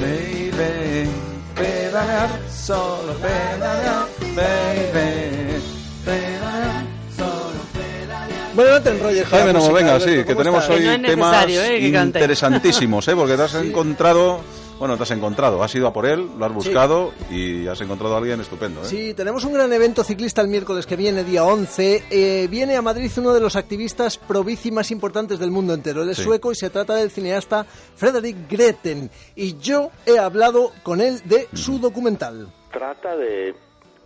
[0.00, 1.10] baby.
[1.54, 5.62] Pedalear, solo pedalear, baby.
[6.04, 6.84] Pedalear,
[7.16, 8.54] solo pedalear.
[8.54, 13.06] Bueno, no te enrolles Jaime, no, venga, sí, que ¿cómo tenemos hoy temas eh, interesantísimos,
[13.08, 13.16] ¿eh?
[13.16, 14.40] Porque te has encontrado,
[14.80, 18.14] bueno, te has encontrado, has ido a por él, lo has buscado y has encontrado
[18.14, 18.86] a alguien estupendo, ¿eh?
[18.86, 22.04] Sí, tenemos un gran evento ciclista el miércoles que viene, día 11.
[22.10, 26.02] Eh, viene a Madrid uno de los activistas pro bici más importantes del mundo entero.
[26.02, 26.24] Él es Sí.
[26.24, 29.10] sueco y se trata del cineasta Frederick Greten.
[29.36, 32.48] Y yo he hablado con él de su documental.
[32.72, 33.54] trata de,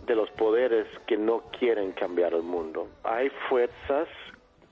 [0.07, 2.87] de los poderes que no quieren cambiar el mundo.
[3.03, 4.07] Hay fuerzas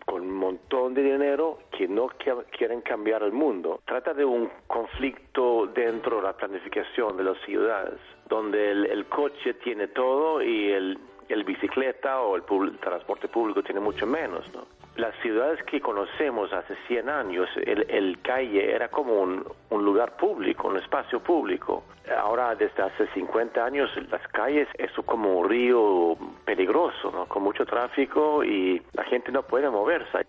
[0.05, 3.81] con un montón de dinero que no qui- quieren cambiar el mundo.
[3.85, 9.53] Trata de un conflicto dentro de la planificación de las ciudades, donde el, el coche
[9.55, 10.97] tiene todo y el,
[11.45, 14.45] bicicleta o el, el transporte público tiene mucho menos.
[14.53, 14.65] ¿no?
[14.95, 20.77] Las ciudades que conocemos hace 100 años, el, calle era como un, lugar público, un
[20.77, 21.83] espacio público.
[22.15, 28.43] Ahora, desde hace 50 años, las calles es como un río peligroso, con mucho tráfico
[28.43, 30.27] y la gente no puede moverse.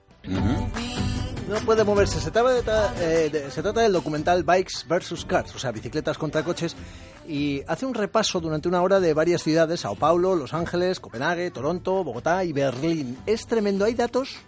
[1.47, 2.21] No puede moverse.
[2.21, 5.27] Se trata, eh, se trata del documental Bikes vs.
[5.27, 6.75] Cars, o sea, bicicletas contra coches.
[7.29, 11.51] Y hace un repaso durante una hora de varias ciudades, Sao Paulo, Los Ángeles, Copenhague,
[11.51, 13.19] Toronto, Bogotá y Berlín.
[13.27, 13.85] Es tremendo.
[13.85, 14.39] Hay datos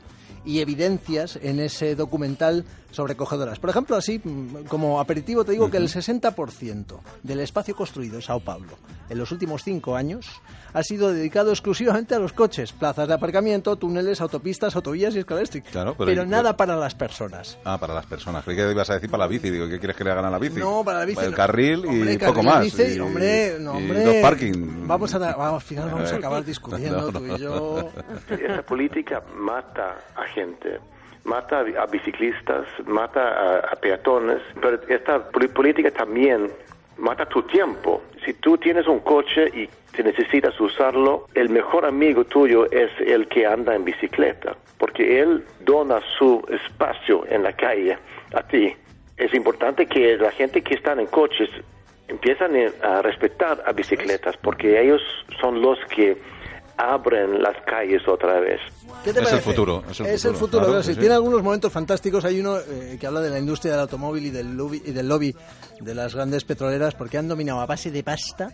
[0.47, 2.65] y evidencias en ese documental
[2.97, 3.59] sobrecogedoras.
[3.61, 8.23] Por ejemplo, así mm, como aperitivo te digo que el 60% del espacio construido en
[8.23, 8.73] Sao Paulo
[9.09, 10.27] en los últimos cinco años
[10.73, 15.51] ha sido dedicado exclusivamente a los coches, plazas de aparcamiento, túneles, autopistas, autovías y escaleras.
[15.71, 17.59] Claro, pero- pero nada para las personas.
[17.65, 18.45] Ah, para las personas.
[18.45, 19.49] Creí que ibas a decir para la bici.
[19.51, 20.59] Digo, ¿qué quieres que le hagan a la bici?
[20.59, 21.37] No, para la bici El no.
[21.37, 22.65] carril y Hombre, poco carril, más.
[22.65, 24.05] bici, y, hombre, no, y hombre.
[24.05, 24.87] dos parking.
[24.87, 27.89] Vamos a, vamos, al final vamos a Eh, acabar discutiendo no, tú y yo.
[28.31, 30.81] Esa política mata a gente,
[31.27, 36.51] mata a biciclistas, mata a, peatones, pero esta política también
[36.97, 38.03] mata tu tiempo.
[38.25, 43.29] Si tú tienes un coche y te necesitas usarlo, el mejor amigo tuyo es el
[43.29, 47.99] que anda en bicicleta, porque él dona su espacio en la calle
[48.35, 48.75] a ti.
[49.17, 51.51] Es importante que la gente que están en coches
[52.09, 55.03] empiezan a respetar a bicicletas, porque ellos
[55.41, 56.17] son los que
[56.95, 58.61] abren las calles otra vez.
[59.05, 60.95] ¿Qué te Es el futuro, es el futuro, futuro, claro sí.
[60.95, 61.01] sí.
[61.01, 62.25] Tiene algunos momentos fantásticos.
[62.25, 65.09] Hay uno eh, que habla de la industria del automóvil y del, lobby, y del
[65.09, 65.35] lobby
[65.81, 68.49] de las grandes petroleras porque han dominado a base de pasta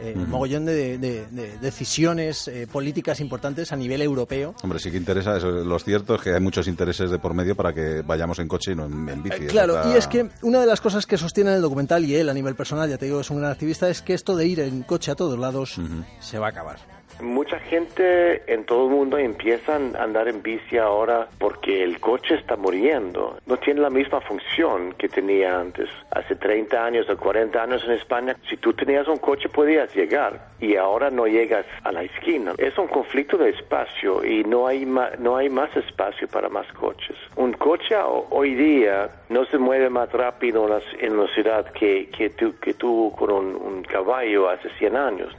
[0.00, 4.54] eh, un mogollón de, de- de decisiones eh, políticas importantes a nivel europeo.
[4.62, 5.36] Hombre, sí que interesa.
[5.36, 8.46] Eso, lo cierto es que hay muchos intereses de por medio para que vayamos en
[8.46, 9.44] coche y no en, en bici.
[9.44, 12.04] Eh, claro, está- y es que una de las cosas que sostiene en el documental,
[12.04, 14.36] y él a nivel personal, ya te digo, es un gran activista, es que esto
[14.36, 15.80] de ir en coche a todos lados
[16.20, 16.78] se va a acabar.
[17.20, 22.36] Mucha gente en todo el mundo empiezan a andar en bici ahora porque el coche
[22.36, 23.38] está muriendo.
[23.46, 25.88] No tiene la misma función que tenía antes.
[26.12, 30.48] Hace 30 años o 40 años en España, si tú tenías un coche podías llegar
[30.60, 32.54] y ahora no llegas a la esquina.
[32.56, 37.16] Es un conflicto de espacio y no hay, no hay más espacio para más coches.
[37.36, 40.66] Un coche ho- hoy día no se mueve más rápido
[41.00, 45.36] en la ciudad que, que, tú, que tú con un, un caballo hace 100 años.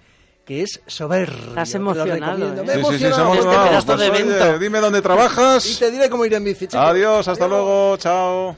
[0.44, 1.50] que es soberbio.
[1.50, 2.48] Estás emocionado.
[2.48, 2.62] ¿eh?
[2.66, 4.58] Me Sí, sí, sí, Este vamos, pedazo pues, de oye, evento.
[4.58, 5.76] dime dónde Y trabajas.
[5.78, 6.66] te diré cómo ir en bici.
[6.66, 6.74] chicos.
[6.84, 8.56] Adiós, hasta luego, chao.